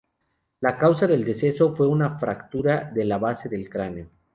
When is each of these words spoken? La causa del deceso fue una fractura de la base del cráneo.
La 0.61 0.77
causa 0.79 1.05
del 1.05 1.23
deceso 1.23 1.75
fue 1.75 1.87
una 1.87 2.17
fractura 2.17 2.89
de 2.91 3.05
la 3.05 3.19
base 3.19 3.49
del 3.49 3.69
cráneo. 3.69 4.09